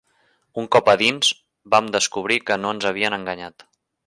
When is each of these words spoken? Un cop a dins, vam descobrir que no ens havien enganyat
Un 0.61 0.67
cop 0.75 0.89
a 0.93 0.95
dins, 1.01 1.29
vam 1.75 1.93
descobrir 1.99 2.39
que 2.49 2.61
no 2.63 2.75
ens 2.79 2.89
havien 2.93 3.19
enganyat 3.23 3.71